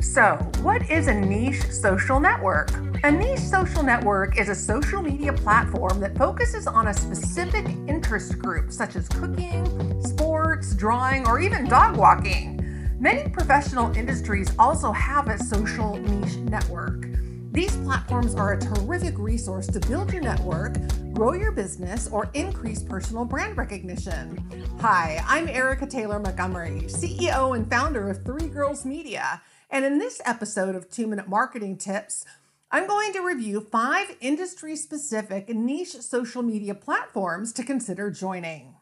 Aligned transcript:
So, 0.00 0.36
what 0.62 0.88
is 0.90 1.08
a 1.08 1.14
niche 1.14 1.70
social 1.70 2.20
network? 2.20 2.70
A 3.04 3.10
niche 3.10 3.38
social 3.38 3.82
network 3.82 4.40
is 4.40 4.48
a 4.48 4.54
social 4.54 5.02
media 5.02 5.30
platform 5.30 6.00
that 6.00 6.16
focuses 6.16 6.66
on 6.66 6.88
a 6.88 6.94
specific 6.94 7.66
interest 7.86 8.38
group, 8.38 8.72
such 8.72 8.96
as 8.96 9.06
cooking, 9.08 10.02
sports, 10.02 10.74
drawing, 10.74 11.28
or 11.28 11.38
even 11.38 11.68
dog 11.68 11.98
walking. 11.98 12.56
Many 12.98 13.28
professional 13.28 13.94
industries 13.94 14.50
also 14.58 14.90
have 14.90 15.28
a 15.28 15.36
social 15.36 15.96
niche 15.96 16.36
network. 16.36 17.06
These 17.52 17.76
platforms 17.78 18.34
are 18.36 18.54
a 18.54 18.58
terrific 18.58 19.18
resource 19.18 19.66
to 19.66 19.80
build 19.80 20.14
your 20.14 20.22
network, 20.22 20.76
grow 21.12 21.34
your 21.34 21.52
business, 21.52 22.08
or 22.10 22.30
increase 22.32 22.82
personal 22.82 23.26
brand 23.26 23.58
recognition. 23.58 24.42
Hi, 24.80 25.22
I'm 25.26 25.46
Erica 25.46 25.86
Taylor 25.86 26.20
Montgomery, 26.20 26.84
CEO 26.86 27.54
and 27.54 27.68
founder 27.68 28.08
of 28.08 28.24
Three 28.24 28.48
Girls 28.48 28.86
Media. 28.86 29.42
And 29.72 29.84
in 29.84 29.98
this 29.98 30.20
episode 30.24 30.74
of 30.74 30.90
Two 30.90 31.06
Minute 31.06 31.28
Marketing 31.28 31.76
Tips, 31.76 32.24
I'm 32.72 32.88
going 32.88 33.12
to 33.12 33.20
review 33.20 33.60
five 33.60 34.16
industry 34.20 34.74
specific 34.74 35.48
niche 35.48 36.00
social 36.00 36.42
media 36.42 36.74
platforms 36.74 37.52
to 37.52 37.62
consider 37.62 38.10
joining. 38.10 38.74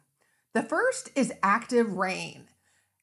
The 0.55 0.63
first 0.63 1.11
is 1.15 1.31
Active 1.43 1.93
Rain. 1.99 2.49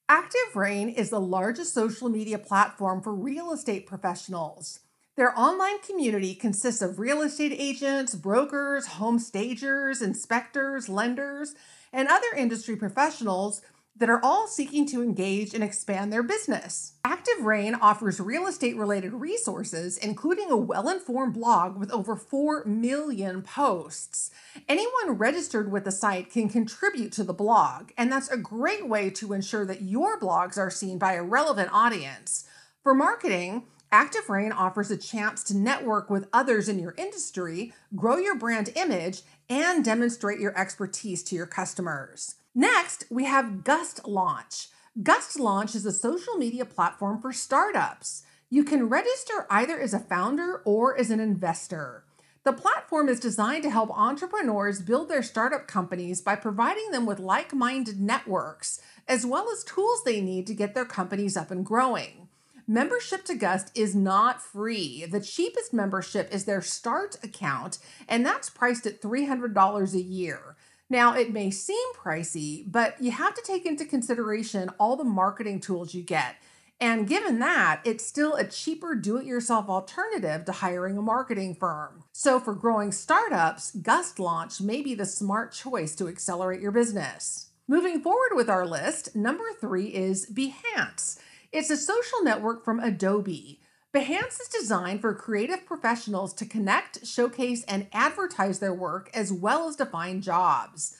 Active 0.09 0.56
Rain 0.56 0.90
is 0.90 1.12
the 1.12 1.20
largest 1.20 1.76
social 1.76 2.09
media 2.09 2.40
platform 2.40 3.04
for 3.04 3.14
real 3.14 3.52
estate 3.54 3.86
professionals. 3.86 4.80
Their 5.16 5.38
online 5.38 5.80
community 5.80 6.34
consists 6.34 6.81
of 6.81 6.98
real 6.98 7.22
estate 7.22 7.56
agents, 7.56 8.16
brokers, 8.16 8.88
home 8.88 9.20
stagers, 9.20 10.02
inspectors, 10.02 10.90
lenders, 10.90 11.54
and 11.94 12.08
other 12.08 12.28
industry 12.36 12.76
professionals 12.76 13.62
that 13.98 14.09
are 14.09 14.23
all 14.23 14.48
seeking 14.48 14.85
to 14.88 15.02
engage 15.02 15.54
and 15.54 15.63
expand 15.63 16.12
their 16.12 16.23
business. 16.23 16.94
Active 17.03 17.45
Rain 17.45 17.76
offers 17.76 18.20
real 18.20 18.45
estate 18.45 18.76
related 18.76 19.13
resources, 19.13 19.98
including 19.98 20.52
a 20.52 20.58
well 20.58 20.90
informed 20.90 21.33
blog 21.33 21.78
with 21.78 21.92
over 21.92 22.16
4 22.16 22.66
million 22.66 23.42
posts. 23.42 24.31
Anyone 24.67 25.17
registered 25.17 25.72
with 25.72 25.86
the 25.86 25.92
site 25.92 26.30
can 26.30 26.50
contribute 26.50 27.14
to 27.14 27.23
the 27.23 27.33
blog, 27.33 27.92
and 27.97 28.11
that's 28.11 28.30
a 28.30 28.38
great 28.38 28.88
way 28.88 29.09
to 29.11 29.33
ensure 29.33 29.66
that 29.66 29.81
your 29.81 30.20
blogs 30.20 30.58
are 30.58 30.72
seen 30.72 30.98
by 30.98 31.14
a 31.14 31.23
relevant 31.23 31.70
audience. 31.72 32.45
For 32.83 32.94
marketing, 32.94 33.64
Active 33.96 34.30
Rain 34.30 34.52
offers 34.52 34.92
a 34.92 34.98
chance 34.98 35.42
to 35.44 35.56
network 35.56 36.10
with 36.10 36.28
others 36.34 36.68
in 36.68 36.80
your 36.80 36.94
industry, 36.98 37.72
grow 37.96 38.18
your 38.18 38.36
brand 38.38 38.70
image, 38.76 39.22
and 39.50 39.86
demonstrate 39.86 40.38
your 40.38 40.54
expertise 40.60 41.24
to 41.24 41.34
your 41.34 41.46
customers. 41.46 42.36
Next, 42.54 43.06
we 43.10 43.23
have 43.23 43.64
Gust 43.64 44.06
Launch. 44.06 44.68
Gust 45.02 45.40
Launch 45.40 45.76
is 45.76 45.86
a 45.86 45.94
social 45.94 46.34
media 46.34 46.66
platform 46.66 47.22
for 47.22 47.32
startups. 47.32 48.23
You 48.50 48.66
can 48.66 48.90
register 48.90 49.48
either 49.50 49.80
as 49.80 49.94
a 49.94 50.00
founder 50.00 50.62
or 50.66 51.00
as 51.00 51.10
an 51.10 51.22
investor. 51.22 52.04
The 52.44 52.52
platform 52.52 53.08
is 53.08 53.22
designed 53.22 53.64
to 53.64 53.70
help 53.70 53.98
entrepreneurs 53.98 54.82
build 54.82 55.08
their 55.08 55.23
startup 55.23 55.68
companies 55.68 56.20
by 56.20 56.36
providing 56.36 56.92
them 56.92 57.06
with 57.06 57.20
like 57.20 57.54
minded 57.54 58.02
networks, 58.02 58.82
as 59.08 59.26
well 59.26 59.50
as 59.50 59.64
tools 59.64 60.04
they 60.04 60.20
need 60.20 60.48
to 60.48 60.54
get 60.54 60.76
their 60.76 60.84
companies 60.84 61.38
up 61.38 61.50
and 61.50 61.66
growing. 61.66 62.25
Membership 62.67 63.23
to 63.25 63.35
Gust 63.35 63.71
is 63.75 63.94
not 63.94 64.41
free. 64.41 65.05
The 65.05 65.21
cheapest 65.21 65.71
membership 65.71 66.33
is 66.33 66.45
their 66.45 66.63
start 66.63 67.16
account, 67.23 67.77
and 68.09 68.25
that's 68.25 68.49
priced 68.49 68.88
at 68.88 69.02
$300 69.02 69.94
a 69.94 70.02
year. 70.02 70.55
Now, 70.89 71.16
it 71.16 71.31
may 71.31 71.52
seem 71.52 71.93
pricey, 71.93 72.63
but 72.66 72.99
you 72.99 73.11
have 73.11 73.36
to 73.36 73.41
take 73.43 73.67
into 73.67 73.86
consideration 73.86 74.69
all 74.80 74.95
the 74.95 75.03
marketing 75.03 75.59
tools 75.59 75.93
you 75.93 76.02
get. 76.02 76.38
And 76.80 77.08
given 77.08 77.39
that, 77.39 77.81
it's 77.86 78.05
still 78.05 78.33
a 78.33 78.43
cheaper 78.43 78.95
do 78.95 79.17
it 79.17 79.25
yourself 79.25 79.69
alternative 79.69 80.45
to 80.45 80.52
hiring 80.52 80.97
a 80.97 81.02
marketing 81.03 81.55
firm. 81.55 82.03
So, 82.13 82.39
for 82.39 82.53
growing 82.53 82.91
startups, 82.91 83.71
Gust 83.75 84.19
Launch 84.19 84.59
may 84.59 84.81
be 84.81 84.95
the 84.95 85.05
smart 85.05 85.54
choice 85.54 85.95
to 85.95 86.08
accelerate 86.08 86.61
your 86.61 86.71
business. 86.71 87.52
Moving 87.67 88.02
forward 88.02 88.31
with 88.33 88.49
our 88.49 88.65
list, 88.65 89.15
number 89.15 89.45
three 89.59 89.87
is 89.87 90.30
Behance. 90.30 91.17
It's 91.55 91.70
a 91.70 91.77
social 91.77 92.21
network 92.21 92.66
from 92.66 92.82
Adobe. 92.82 93.61
Behance 93.93 94.42
is 94.42 94.49
designed 94.49 94.99
for 94.99 95.16
creative 95.16 95.66
professionals 95.66 96.33
to 96.33 96.45
connect, 96.45 97.08
showcase, 97.08 97.64
and 97.64 97.88
advertise 97.93 98.60
their 98.60 98.73
work 98.73 99.10
as 99.14 99.32
well 99.32 99.70
as 99.70 99.77
to 99.77 99.86
find 99.86 100.21
jobs. 100.21 100.98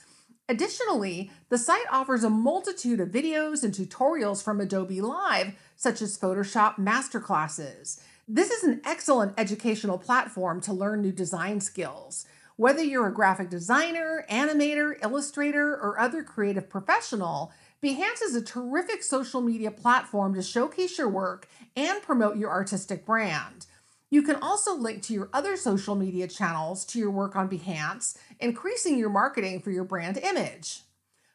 Additionally, 0.48 1.30
the 1.50 1.58
site 1.58 1.84
offers 1.90 2.24
a 2.24 2.30
multitude 2.30 3.00
of 3.00 3.10
videos 3.10 3.64
and 3.64 3.74
tutorials 3.74 4.42
from 4.42 4.58
Adobe 4.58 5.02
Live, 5.02 5.52
such 5.76 6.00
as 6.00 6.16
Photoshop 6.16 6.76
masterclasses. 6.78 8.00
This 8.26 8.50
is 8.50 8.64
an 8.64 8.80
excellent 8.82 9.34
educational 9.36 9.98
platform 9.98 10.62
to 10.62 10.72
learn 10.72 11.02
new 11.02 11.12
design 11.12 11.60
skills. 11.60 12.24
Whether 12.56 12.82
you're 12.82 13.08
a 13.08 13.12
graphic 13.12 13.50
designer, 13.50 14.24
animator, 14.30 14.94
illustrator, 15.02 15.72
or 15.72 16.00
other 16.00 16.22
creative 16.22 16.70
professional, 16.70 17.52
Behance 17.82 18.22
is 18.22 18.34
a 18.34 18.42
terrific 18.42 19.02
social 19.02 19.42
media 19.42 19.70
platform 19.70 20.34
to 20.34 20.42
showcase 20.42 20.96
your 20.96 21.10
work 21.10 21.46
and 21.76 22.02
promote 22.02 22.38
your 22.38 22.50
artistic 22.50 23.04
brand. 23.04 23.66
You 24.08 24.22
can 24.22 24.36
also 24.36 24.74
link 24.74 25.02
to 25.04 25.12
your 25.12 25.28
other 25.32 25.56
social 25.56 25.94
media 25.94 26.26
channels 26.26 26.86
to 26.86 26.98
your 26.98 27.10
work 27.10 27.36
on 27.36 27.50
Behance, 27.50 28.16
increasing 28.40 28.96
your 28.98 29.10
marketing 29.10 29.60
for 29.60 29.70
your 29.70 29.84
brand 29.84 30.16
image. 30.16 30.82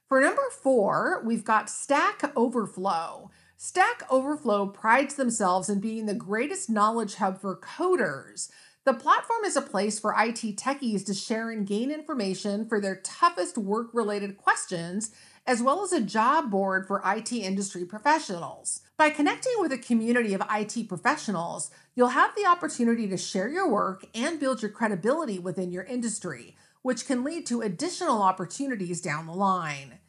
For 0.07 0.19
number 0.19 0.41
four, 0.63 1.21
we've 1.23 1.45
got 1.45 1.69
Stack 1.69 2.35
Overflow. 2.35 3.29
Stack 3.57 4.01
Overflow 4.09 4.67
prides 4.67 5.15
themselves 5.15 5.69
in 5.69 5.79
being 5.79 6.07
the 6.07 6.15
greatest 6.15 6.71
knowledge 6.71 7.15
hub 7.15 7.39
for 7.39 7.55
coders. 7.55 8.49
The 8.83 8.93
platform 8.95 9.45
is 9.45 9.55
a 9.55 9.61
place 9.61 9.99
for 9.99 10.15
IT 10.17 10.57
techies 10.57 11.05
to 11.05 11.13
share 11.13 11.51
and 11.51 11.67
gain 11.67 11.91
information 11.91 12.67
for 12.67 12.81
their 12.81 12.95
toughest 12.95 13.55
work 13.55 13.89
related 13.93 14.37
questions 14.37 15.11
as 15.45 15.61
well 15.61 15.83
as 15.83 15.91
a 15.91 16.01
job 16.01 16.49
board 16.49 16.87
for 16.87 17.01
IT 17.05 17.31
industry 17.31 17.85
professionals. 17.85 18.81
By 18.97 19.11
connecting 19.11 19.53
with 19.59 19.71
a 19.71 19.77
community 19.77 20.33
of 20.33 20.41
IT 20.51 20.87
professionals, 20.87 21.69
you'll 21.95 22.09
have 22.09 22.33
the 22.35 22.45
opportunity 22.45 23.07
to 23.07 23.17
share 23.17 23.49
your 23.49 23.69
work 23.69 24.03
and 24.15 24.39
build 24.39 24.63
your 24.63 24.71
credibility 24.71 25.37
within 25.37 25.71
your 25.71 25.83
industry, 25.83 26.55
which 26.81 27.05
can 27.05 27.23
lead 27.23 27.45
to 27.47 27.61
additional 27.61 28.23
opportunities 28.23 28.99
down 28.99 29.27
the 29.27 29.33
line. 29.33 29.99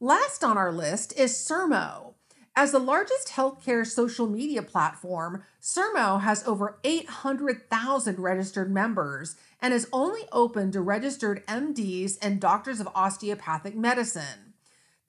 Last 0.00 0.42
on 0.42 0.56
our 0.56 0.72
list 0.72 1.18
is 1.18 1.32
Sermo. 1.32 2.14
As 2.54 2.70
the 2.70 2.78
largest 2.78 3.28
healthcare 3.28 3.86
social 3.86 4.26
media 4.26 4.62
platform, 4.62 5.42
Sermo 5.60 6.20
has 6.20 6.46
over 6.46 6.78
800,000 6.84 8.18
registered 8.18 8.70
members 8.70 9.36
and 9.60 9.72
is 9.72 9.88
only 9.90 10.22
open 10.32 10.70
to 10.72 10.82
registered 10.82 11.46
MDs 11.46 12.18
and 12.20 12.38
doctors 12.38 12.78
of 12.78 12.90
osteopathic 12.94 13.74
medicine. 13.74 14.52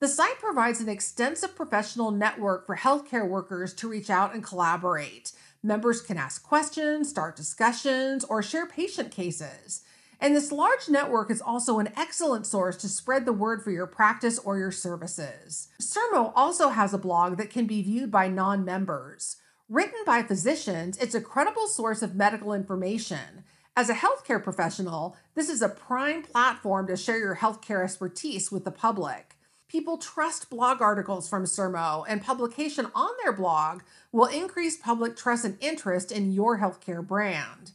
The 0.00 0.08
site 0.08 0.38
provides 0.40 0.80
an 0.80 0.88
extensive 0.88 1.54
professional 1.54 2.10
network 2.10 2.64
for 2.64 2.76
healthcare 2.76 3.28
workers 3.28 3.74
to 3.74 3.88
reach 3.88 4.08
out 4.08 4.32
and 4.32 4.42
collaborate. 4.42 5.32
Members 5.62 6.00
can 6.00 6.16
ask 6.16 6.42
questions, 6.42 7.10
start 7.10 7.36
discussions, 7.36 8.24
or 8.24 8.42
share 8.42 8.66
patient 8.66 9.10
cases. 9.10 9.82
And 10.20 10.34
this 10.34 10.52
large 10.52 10.88
network 10.88 11.30
is 11.30 11.40
also 11.40 11.78
an 11.78 11.90
excellent 11.96 12.46
source 12.46 12.76
to 12.78 12.88
spread 12.88 13.24
the 13.24 13.32
word 13.32 13.62
for 13.62 13.70
your 13.70 13.86
practice 13.86 14.38
or 14.38 14.58
your 14.58 14.72
services. 14.72 15.68
Sermo 15.80 16.32
also 16.34 16.70
has 16.70 16.94
a 16.94 16.98
blog 16.98 17.36
that 17.36 17.50
can 17.50 17.66
be 17.66 17.82
viewed 17.82 18.10
by 18.10 18.28
non 18.28 18.64
members. 18.64 19.36
Written 19.68 20.00
by 20.04 20.22
physicians, 20.22 20.98
it's 20.98 21.14
a 21.14 21.20
credible 21.20 21.66
source 21.66 22.02
of 22.02 22.14
medical 22.14 22.52
information. 22.52 23.44
As 23.76 23.88
a 23.88 23.94
healthcare 23.94 24.42
professional, 24.42 25.16
this 25.34 25.48
is 25.48 25.60
a 25.60 25.68
prime 25.68 26.22
platform 26.22 26.86
to 26.86 26.96
share 26.96 27.18
your 27.18 27.36
healthcare 27.36 27.82
expertise 27.82 28.52
with 28.52 28.64
the 28.64 28.70
public. 28.70 29.36
People 29.66 29.98
trust 29.98 30.50
blog 30.50 30.80
articles 30.80 31.28
from 31.28 31.44
Sermo, 31.44 32.04
and 32.08 32.22
publication 32.22 32.86
on 32.94 33.10
their 33.22 33.32
blog 33.32 33.80
will 34.12 34.26
increase 34.26 34.76
public 34.76 35.16
trust 35.16 35.44
and 35.44 35.56
interest 35.60 36.12
in 36.12 36.30
your 36.30 36.58
healthcare 36.58 37.04
brand. 37.04 37.72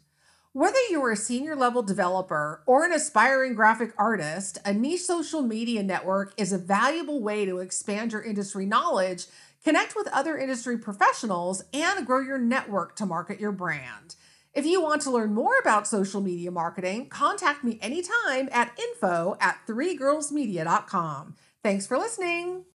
Whether 0.54 0.80
you 0.90 1.04
are 1.04 1.12
a 1.12 1.16
senior 1.16 1.56
level 1.56 1.84
developer 1.84 2.64
or 2.66 2.84
an 2.84 2.92
aspiring 2.92 3.54
graphic 3.54 3.94
artist, 4.00 4.58
a 4.66 4.74
niche 4.74 5.02
social 5.02 5.44
media 5.44 5.84
network 5.84 6.34
is 6.38 6.52
a 6.52 6.58
valuable 6.58 7.22
way 7.22 7.46
to 7.46 7.60
expand 7.60 8.14
your 8.14 8.24
industry 8.24 8.66
knowledge, 8.66 9.28
connect 9.64 9.96
with 9.96 10.08
other 10.08 10.40
industry 10.40 10.80
professionals, 10.80 11.64
and 11.72 12.04
grow 12.04 12.20
your 12.20 12.40
network 12.40 12.96
to 12.96 13.06
market 13.06 13.40
your 13.40 13.52
brand. 13.52 14.16
If 14.52 14.66
you 14.66 14.82
want 14.82 15.04
to 15.04 15.12
learn 15.12 15.36
more 15.36 15.60
about 15.62 15.88
social 15.88 16.20
media 16.20 16.50
marketing, 16.50 17.10
contact 17.10 17.64
me 17.64 17.78
anytime 17.80 18.50
at 18.52 18.78
info 18.80 19.38
at 19.40 19.60
threegirlsmedia.com. 19.68 21.36
Thanks 21.62 21.86
for 21.86 22.00
listening. 22.00 22.66